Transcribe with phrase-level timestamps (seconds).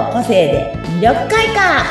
[0.00, 1.84] の個性で魅力開花。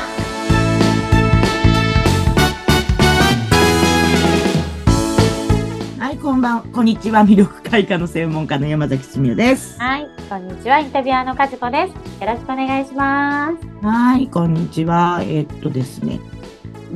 [6.00, 7.22] はいこんばんこんにちは。
[7.22, 9.80] 魅力開花の専門家の山崎すみおです。
[9.80, 10.80] はいこんにちは。
[10.80, 12.24] インタビュアーの和子です。
[12.24, 13.86] よろしくお願いします。
[13.86, 15.20] はいこんにちは。
[15.22, 16.20] えー、っとですね。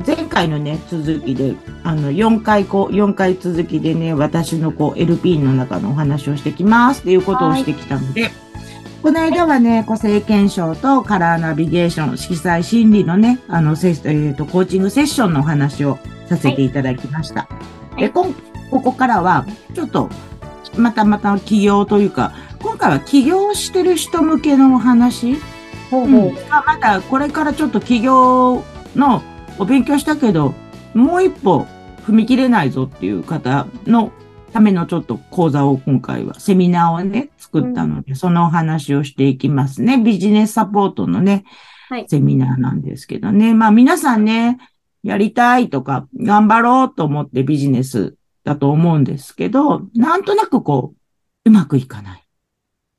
[0.04, 1.54] 前回のね、続きで、
[1.84, 8.32] あの、4回こう、4回続きでね、私のこう、LP の中のお話をしてきますっていうことをしてきたので、
[9.04, 17.42] この間はね、個性検証とカラーナビゲーション、色彩心理のね、あの、セえっ、ー、と、コーチングセッションのお話をさせていただきました。
[17.42, 17.48] は
[17.98, 18.28] い、で、こ、
[18.70, 20.08] ここからは、ちょっと、
[20.78, 22.32] またまた起業というか、
[22.62, 25.34] 今回は起業してる人向けのお話？
[25.90, 28.64] ほうほううん、また、これからちょっと起業
[28.96, 29.22] の
[29.58, 30.54] お勉強したけど、
[30.94, 31.66] もう一歩
[32.06, 34.12] 踏み切れないぞっていう方の
[34.54, 39.98] ためのちょっと講座を今回は、セミナーをね、作ったので、うん、そのお話をしていきますね。
[39.98, 41.44] ビジネスサポートのね、
[41.88, 43.52] はい、セミナーなんですけどね。
[43.52, 44.58] まあ皆さんね、
[45.02, 52.24] やりたいとか、頑張ろうと思ってビジネスだと思うんですけど、なんとなくこう、うまくいかない。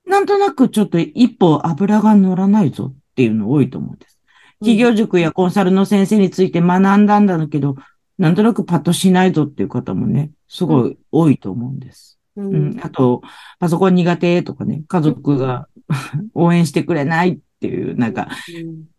[0.05, 4.19] なんとなくちょっと一歩油が乗らないぞっていうの多いと思うんです。
[4.59, 7.77] 企業塾やコンサルの先生について学んだんだけど、
[8.17, 12.19] なんとなくパッとしないぞっていう方もね、すごい多いと思うんです。
[12.35, 13.21] うん、うん、あと、
[13.59, 15.67] パソコン苦手とかね、家族が
[16.33, 18.29] 応援してくれないっていう、なんか、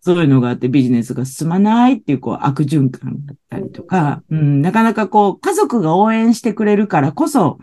[0.01, 7.59] そういうのがあってビジネスが進まないっていう、こう、悪循環だったりとか、うん、なかなかこう、家族が応援してくれるからこそ、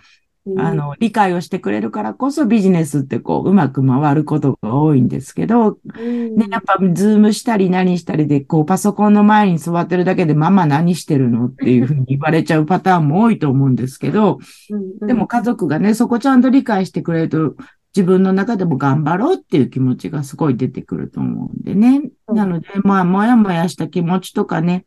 [0.58, 14.39] あの、理解をしてくれるからこそビジネスってこう、うまく回ることが多いんですけど、ね、やっぱ、ズームしたり何したりで、こう、パソコンの前に座ってるだけで、ママ何してるのっていうふうに言われちゃうパターンも多いと思うんですけど、
[15.08, 17.55] でも家族がね、そこちゃんと理解してくれると、
[17.95, 22.02] 自分の中でも頑張ろうっていう気持ちがすごい出てくると思うんでね。
[22.28, 24.85] なので、まあ、もやもやした気持ちとかね、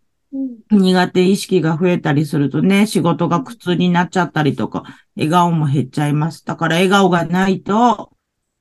[0.71, 4.85] 苦手意識が増えたりするとね、仕事が苦痛になっちゃったりとか、
[5.17, 6.45] 笑顔も減っちゃいます。
[6.45, 8.13] だから笑顔がないと、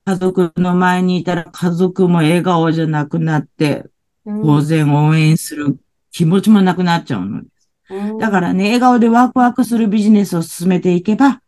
[0.04, 3.86] 家族の前にいたら家族も笑顔じゃなくなって、
[4.24, 5.78] 当然応援する
[6.12, 8.18] 気持ちもなくなっちゃうのです。
[8.18, 11.42] だからね、笑顔でワクワクするビジネスを進めていけば、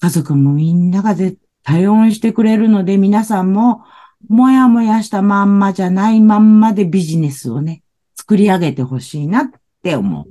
[0.00, 3.82] 家族もみんなが絶対応援してくれるので、皆さんも、
[4.28, 7.82] もやもやしたまんまじゃないまんまでビジネスをね、
[8.24, 9.50] 作り上げてほしいなっ
[9.82, 10.26] て思う。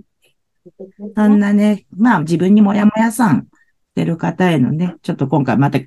[1.15, 3.45] そんなね、まあ自分にもやもやさんし
[3.93, 5.77] てる方へのね、ちょっと今回また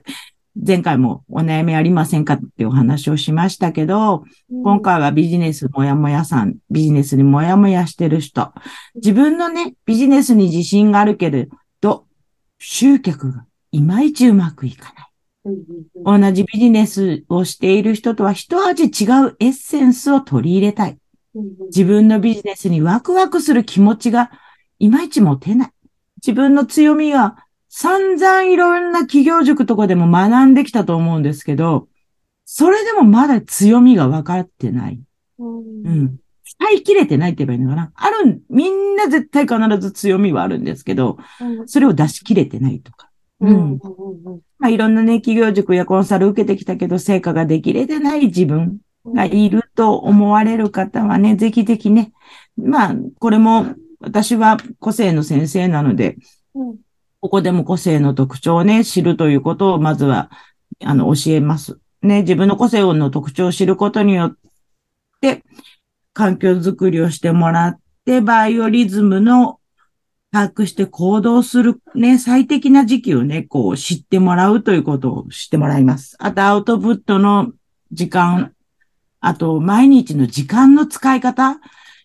[0.55, 8.53] 前回もお悩みありませんかってお話をしましたけど、うん、今回はビジネスもやもやさん、ビジネスにもやもやしてる人、
[8.95, 11.49] 自分のね、ビジネスに自信があるけれ
[11.81, 12.07] ど、
[12.61, 15.07] 集客がいまいちうまくいかない。
[16.05, 20.99] 同じビジネスをしている人とは一味違うエッセンスを取り入れたい。
[21.67, 24.31] 自分のビジネスにワクワクする気持ちが
[24.79, 25.71] いまいち持てない。
[26.17, 27.37] 自分の強みが
[27.69, 31.89] 散々いろんな企業塾とかでも学んできたと思うんですけど、
[32.45, 35.01] それでもまだ強みが分かってない。
[35.39, 36.17] うん。
[36.45, 37.93] 使い切れてないって言えばいいのかな。
[37.95, 41.19] ある、みんな絶対必ず強みはあるんですけど、
[41.67, 43.11] それを出し切れてないとか。
[43.41, 43.79] うん。
[44.59, 48.79] まあ、いろんなね、企業塾やコンサル受けてきたけど、成果ができれてない自分。
[49.15, 52.13] がいると思われる方はね、ぜひぜひね、
[52.57, 53.67] まあ、これも
[54.01, 56.17] 私は個性の先生なので、
[57.21, 60.31] ここでも個性の特徴をね、知るということをまずは、
[60.85, 61.79] あの、教えます。
[62.03, 64.37] ね、自分の個性の特徴を知ることによっ
[65.21, 65.43] て、
[66.13, 69.61] 環境づくりをしてもらって、バイオリズムの
[70.33, 76.17] 把握して行動するね、最適な時期をね、こう知ってもらうということを知ってもらいます。
[76.19, 77.53] あと、アウトプットの
[77.93, 78.53] 時間
[79.21, 81.61] あと、毎日の時間の使い方。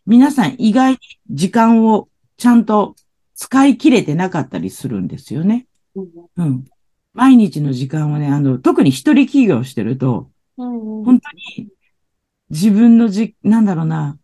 [0.06, 1.00] 皆さん意外に
[1.30, 2.96] 時間をちゃんと
[3.36, 5.68] 使い切れてなかったりするんですよね。
[5.96, 6.66] うん。
[7.14, 11.30] 毎日の時間はね、あの、特に一人企業してると、本当
[11.60, 11.70] に
[12.50, 14.18] 自分のじ、なんだろうな、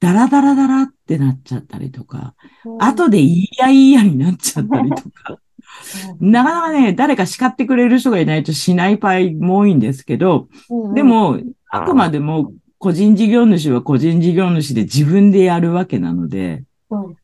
[0.00, 2.34] ダラダラダラってなっちゃったりとか、
[2.78, 5.38] 後でいやいやになっちゃったりとか、
[6.20, 10.48] なかなかね、誰か叱ってくれる人がいないとしない場合も多いんですけど、
[10.94, 11.38] でも、
[11.70, 16.64] あくまでも個人事業主は個人事業主で自分でやるわけなので、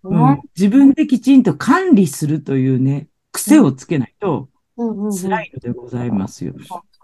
[0.03, 6.55] うん、自分できちんと管理するというね、癖をつけないと辛いのでございますよ。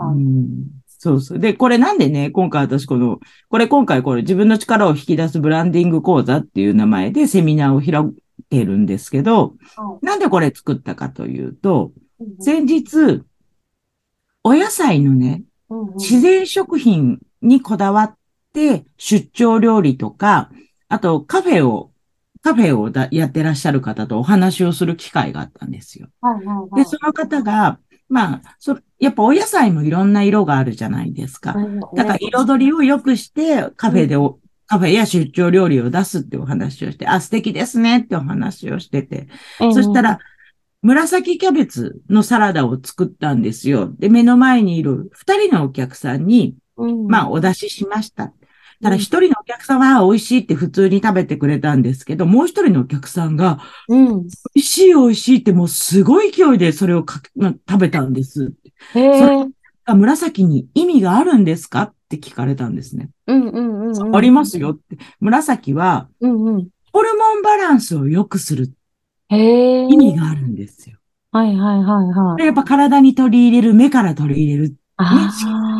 [0.00, 0.66] うん。
[0.86, 1.38] そうそう。
[1.38, 3.18] で、これなんでね、今回私この、
[3.48, 9.54] これ今回これ自分の力を引き出すブランディング講座っていう名前でセミナーを開いてるんですけど、
[10.02, 11.92] なんでこれ作ったかというと、
[12.38, 13.22] 先日、
[14.44, 15.42] お野菜のね、
[15.96, 18.16] 自然食品にこだわっ
[18.52, 20.50] って出張料理とか、
[20.88, 21.90] あとカフェを、
[22.42, 26.08] カフェをだやってらっしゃる方とお話をする機会があったんですよ。
[26.20, 26.76] はいはいはい。
[26.76, 27.78] で、その方が、
[28.08, 31.56] まあ、そやっぱお野菜もいろんな色があるじゃないですか。
[31.96, 39.28] だから彩りを良くしてカフェでお、カフェや出張料理を出すってお話をして、あ、素敵ですねってお話をしてて。
[39.72, 40.18] そした、ら、
[40.82, 43.92] 紫キャベツのサラダを作ったんですよ。
[43.98, 46.56] で、目の前にいる二人のお客さんに、
[47.08, 48.32] まあ、お出ししました。
[48.82, 54.22] ただ、一人のお客さんは美味しいって普通に食べてくれたんですけど、もう一人のお客さんが、うん。
[54.22, 58.52] 美味しい美味しいってもうすごい勢いでそれをかま食べたんです。
[58.92, 59.46] それ
[59.84, 63.10] あ紫に意味があるんですかって聞かれたんですね。
[63.26, 64.16] うんうんうんうん。
[64.16, 64.98] ありますよって。
[65.20, 66.68] 紫は、うんうん。
[66.92, 68.72] ホルモンバランスを良くする。
[69.30, 70.98] 意味があるんですよ。
[71.30, 72.44] はいはいはいはい。
[72.44, 74.76] やっぱ体に取り入れる、目から取り入れる。
[74.96, 75.71] あ色彩あ。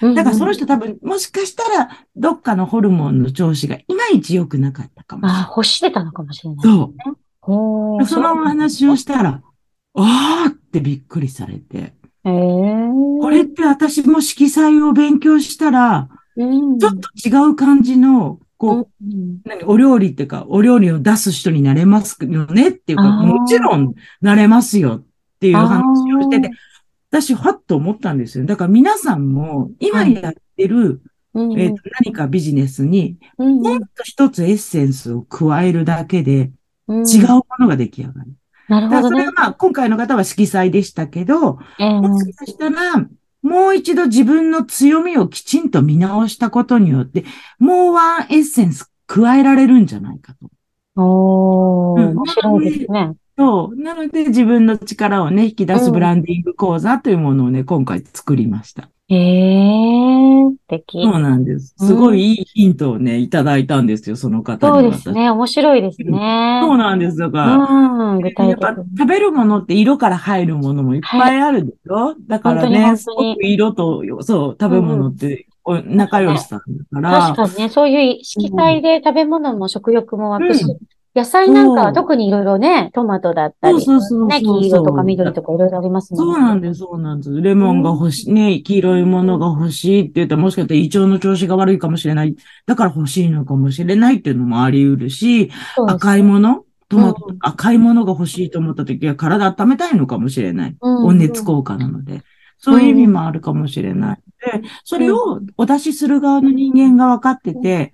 [0.00, 5.48] だからその人、人多分、もしかしたら、どっかのホルモンの調子がいまいち良くなかったかもしれああ、ない。
[5.50, 6.64] 欲してたのかもしれない。
[6.64, 6.92] そ
[7.40, 8.06] ほう。
[8.06, 9.42] そのお話をしたら、
[9.94, 12.88] あーってびっくりされて、へえ。
[13.20, 25.04] これって私も色彩を勉強したら、うん、ちょっと違う感じの、こう、うん何お料理っていうか、お料理を出す人になれますよねっていうか、もちろんなれますよっ
[25.40, 25.82] ていう話
[26.14, 26.50] をしてて
[27.20, 28.44] 私、はっと思ったんですよ。
[28.44, 31.02] だから皆さんも、今やってる、
[31.34, 36.50] うんえーと何かビジネスに、うんもっと一つエッセンスを加えるだけで、
[36.88, 38.32] うん違うものが出来上がる。
[38.68, 39.32] なるほどねだからそれは。
[39.32, 43.06] まあ、今回の方は色彩でしたけど、ええもしかしたら、
[43.42, 47.24] もう一度自分の強みをきちんと見直したことによって、
[47.58, 50.50] もうワンエッセンス加えられるんじゃないかと。
[51.00, 53.12] おー、うん面白いですね。
[53.38, 53.76] そう。
[53.76, 58.88] なので、自分の力をね、引き出すブランディング講座というものをね、今回作りました。
[59.08, 61.02] へえ、素敵。
[61.04, 61.74] そうなんです。
[61.78, 65.30] すごいいいヒントをね、いただいたんですよ、その方にそうですね。
[65.30, 66.60] 面白いですね。
[66.64, 67.18] そうなんです。
[67.18, 68.74] だから、うん、具やっぱ。
[68.74, 80.78] 食べるものって色から入るものもいっぱいあるでしょ、だからね、すごく色と、そう、食べ物って、こう仲良しさんだから、確かにね、そういう色彩で食べ物も食欲も湧くしうん、
[81.16, 86.18] 野菜なんかは特にいろいろね、トマトだったり、そうそうそうそうね、黄色とか緑とかいろいろありますね。
[86.18, 87.40] そうなんです、そうなんです。
[87.40, 92.36] レモンが欲しい、ね、黄色いものが欲しいって言ったら、もしかしたら胃腸の調子が悪いかもしれない。
[92.66, 95.50] だから欲しいのかもしれないっていうのもあり得るし、
[95.88, 100.76] 赤いものトマトうん、赤いものが欲しいと思った時は体温めたいのかもしれない。
[100.80, 102.22] うん温熱効果なので。
[102.58, 104.18] そういう意味もあるかもしれない。
[104.40, 107.92] で、それをお出しする側の人間が分かってて、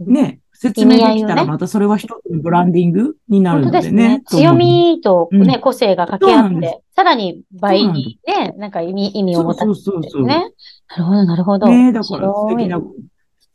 [0.00, 4.22] ね、説明できたらまたそれは一つのブランディングになる本当ですのでねね。。
[4.26, 10.22] 強みとね、うん個性が掛け合って、さらに倍にね、なんか意味、意味を持たせそうそうそうそう。
[10.22, 10.52] てね。
[10.96, 11.66] なるほど、なるほど。
[11.66, 12.80] ねだから素敵な、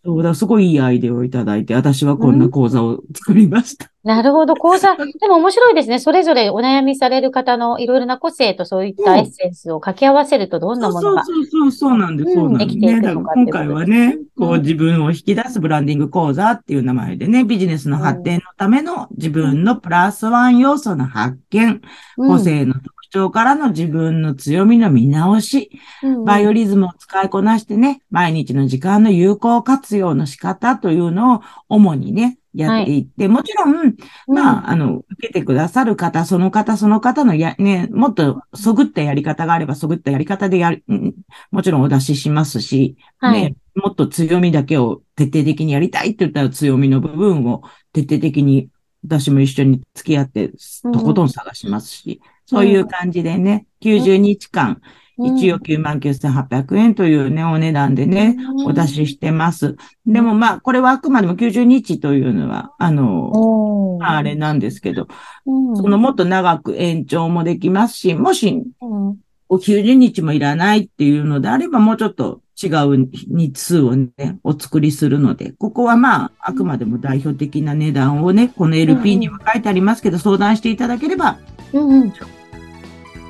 [0.03, 3.89] そうだ、すごいいいアイデアをいただいて、私はこんな講座を作りました。
[4.07, 4.95] なるほど、講座。
[5.19, 5.99] でも面白いですね。
[5.99, 11.25] それぞれお悩みされる方のいろいろな個性とそういったエッセンスを掛け合わせるとどんなものが。
[11.25, 12.77] そうそうそう、そうなんです、うんそうなんです。
[12.77, 21.81] ね、だくのかから今回はね、こうんう自分を引き出すブランディング講座っていう名前でね、ビジネスの発展のための自分のプラスワン要素の発見、
[22.15, 25.71] 個性の特徴からの自分の強みの見直し、
[26.03, 33.95] うんバイオリズムを使いこなしてね、毎日の時間の有効活用の仕方というのを主にね、やっていって、もちろん、
[34.27, 41.13] まあ、あの、受けてくださる方、その方、その方のや、ね、もっとそぐったやり方があれば、そぐったやり方でやる、うん
[41.51, 43.41] もちろんお出ししますし、はい。
[43.43, 47.61] ね、もっと強みだけを徹底的にやりたいって言ったら強みの部分を
[47.93, 48.69] 徹底的に
[49.03, 50.51] 私も一緒に付き合って、
[50.83, 50.91] うん。
[50.91, 54.81] とことん探しますし、そういう感じでね、90日間、
[55.19, 59.75] 一応99,800円というね、お値段でね、お出ししてます。
[60.05, 65.07] でもまあ、これはあくまでも90日というのは、あの、あれなんですけど、
[65.45, 65.77] うん。
[65.77, 69.17] そのもっと長く延長もできますし、もしうん。
[69.49, 74.11] 90日もいらないっていうのであれば、もうちょっと違う日数をね、
[74.43, 81.39] お作りするので、ここはまあ、あくまでも代表的な値段をね、この LP には書いてありますけど、相談していただければ、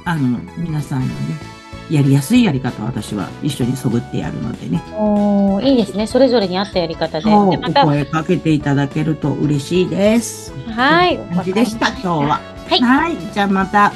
[0.08, 1.14] あの、皆さんのね、
[1.90, 6.08] やりやすいやり方を私は一緒にそぐってやるのでね、おーいいですね。
[6.08, 7.26] それぞれに合ったやり方で。
[7.26, 10.54] でまた、声かけていただけると嬉しいです。
[10.70, 11.18] はい。
[11.18, 12.42] 感じでした、今日は。
[12.70, 13.18] はいはい。
[13.34, 13.92] じゃあまた、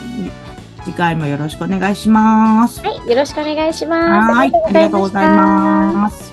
[0.84, 2.82] 次回もよろしくお願いします。
[2.82, 3.10] はい。
[3.10, 4.34] よろしくお願いします。
[4.34, 4.52] はい。
[4.54, 5.32] ありがとうございす。
[5.32, 6.31] ます。